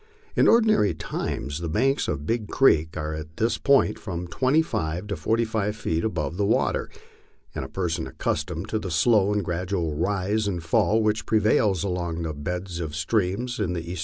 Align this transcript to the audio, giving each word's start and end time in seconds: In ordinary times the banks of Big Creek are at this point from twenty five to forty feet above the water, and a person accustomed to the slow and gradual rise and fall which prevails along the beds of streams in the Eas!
In 0.35 0.47
ordinary 0.47 0.95
times 0.95 1.59
the 1.59 1.69
banks 1.69 2.07
of 2.07 2.25
Big 2.25 2.47
Creek 2.47 2.97
are 2.97 3.13
at 3.13 3.37
this 3.37 3.59
point 3.59 3.99
from 3.99 4.25
twenty 4.27 4.63
five 4.63 5.05
to 5.05 5.15
forty 5.15 5.45
feet 5.45 6.03
above 6.03 6.37
the 6.37 6.45
water, 6.47 6.89
and 7.53 7.63
a 7.63 7.69
person 7.69 8.07
accustomed 8.07 8.67
to 8.69 8.79
the 8.79 8.89
slow 8.89 9.31
and 9.31 9.45
gradual 9.45 9.93
rise 9.93 10.47
and 10.47 10.63
fall 10.63 11.03
which 11.03 11.27
prevails 11.27 11.83
along 11.83 12.23
the 12.23 12.33
beds 12.33 12.79
of 12.79 12.95
streams 12.95 13.59
in 13.59 13.73
the 13.73 13.91
Eas! 13.91 13.99